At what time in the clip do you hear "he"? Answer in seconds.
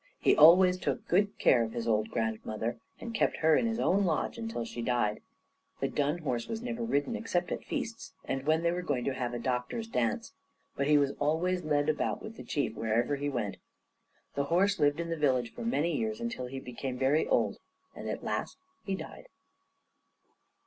0.19-0.35, 10.87-10.97, 13.17-13.29, 16.47-16.59, 18.83-18.95